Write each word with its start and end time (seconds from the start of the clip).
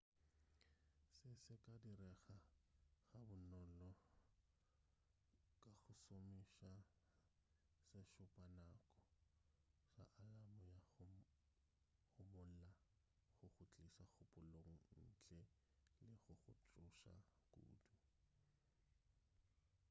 se 1.21 1.29
se 1.45 1.55
ka 1.63 1.73
direga 1.83 2.37
ga 3.11 3.19
bonolo 3.27 3.89
ka 5.61 5.71
go 5.81 5.93
šomiša 6.05 6.71
sešupanako 7.89 8.99
sa 9.93 10.01
alamo 10.23 10.55
ya 10.73 10.77
go 10.95 11.09
homola 12.15 12.67
go 13.37 13.47
go 13.55 13.63
tliša 13.73 14.05
kgopolong 14.13 14.69
ntle 14.79 15.03
le 15.35 15.43
go 15.99 16.09
go 16.23 16.33
tsoša 16.61 17.17
kudu 17.49 17.97